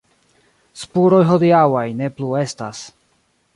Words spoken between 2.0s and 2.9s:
ne plu estas.